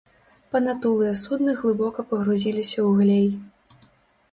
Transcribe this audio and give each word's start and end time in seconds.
Патанулыя 0.53 1.11
судны 1.25 1.51
глыбока 1.59 2.07
пагрузіліся 2.15 2.79
ў 2.89 2.99
глей. 3.03 3.27